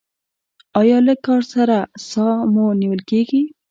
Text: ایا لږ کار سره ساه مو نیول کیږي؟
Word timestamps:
ایا 0.79 0.97
لږ 1.05 1.19
کار 1.25 1.41
سره 1.53 1.77
ساه 2.09 2.37
مو 2.53 2.65
نیول 2.81 3.01
کیږي؟ 3.09 3.41